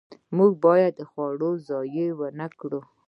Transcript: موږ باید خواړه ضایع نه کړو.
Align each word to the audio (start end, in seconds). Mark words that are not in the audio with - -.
موږ 0.37 0.51
باید 0.65 0.95
خواړه 1.09 1.49
ضایع 1.67 2.09
نه 2.39 2.47
کړو. 2.59 2.79